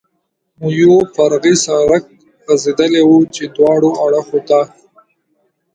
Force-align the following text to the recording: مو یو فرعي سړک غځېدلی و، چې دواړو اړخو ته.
مو 0.59 0.67
یو 0.81 0.95
فرعي 1.15 1.53
سړک 1.65 2.03
غځېدلی 2.47 3.03
و، 3.05 3.11
چې 3.35 3.43
دواړو 3.55 3.89
اړخو 4.05 4.39
ته. 4.49 4.59